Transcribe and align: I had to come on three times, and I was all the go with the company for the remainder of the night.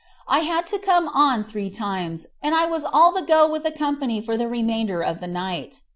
I 0.27 0.39
had 0.39 0.65
to 0.65 0.79
come 0.79 1.07
on 1.09 1.43
three 1.43 1.69
times, 1.69 2.25
and 2.41 2.55
I 2.55 2.65
was 2.65 2.83
all 2.85 3.11
the 3.11 3.21
go 3.21 3.47
with 3.47 3.61
the 3.61 3.69
company 3.71 4.19
for 4.19 4.35
the 4.35 4.47
remainder 4.47 5.03
of 5.03 5.19
the 5.19 5.27
night. 5.27 5.83